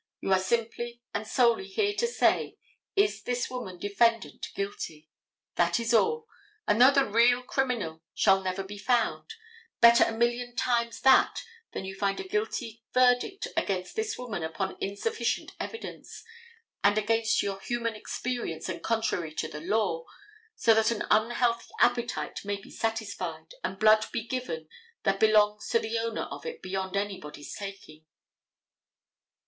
[0.19, 2.57] You are simply and solely here to say,
[2.95, 5.11] is this woman defendant guilty?
[5.57, 6.27] That is all,
[6.67, 9.35] and though the real criminal shall never be found,
[9.79, 11.43] better a million times that
[11.73, 16.23] than you find a verdict against this woman upon insufficient evidence
[16.83, 20.05] and against your human experience and contrary to the law,
[20.55, 24.67] so that an unhealthy appetite may be satisfied, and blood be given
[25.03, 28.03] that belongs to the owner of it beyond anybody's taking.